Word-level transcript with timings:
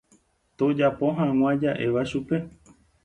tojapo 0.61 1.07
hag̃ua 1.19 1.51
ja'éva 1.65 2.01
chupe. 2.13 2.37